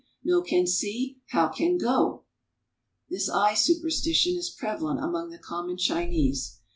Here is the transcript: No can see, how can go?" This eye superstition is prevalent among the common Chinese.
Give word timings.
No 0.23 0.41
can 0.41 0.65
see, 0.65 1.19
how 1.27 1.49
can 1.49 1.77
go?" 1.77 2.23
This 3.11 3.29
eye 3.29 3.53
superstition 3.53 4.35
is 4.35 4.49
prevalent 4.49 4.99
among 4.99 5.29
the 5.29 5.37
common 5.37 5.77
Chinese. 5.77 6.57